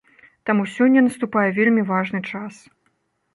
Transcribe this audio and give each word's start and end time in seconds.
Таму 0.49 0.63
сёння 0.75 1.03
наступае 1.07 1.43
вельмі 1.59 1.85
важны 1.91 2.23
час. 2.33 2.53